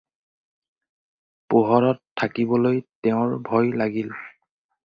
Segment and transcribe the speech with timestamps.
[1.53, 4.11] পোহৰত থাকিবলৈ তেওঁৰ ভয় লাগিল।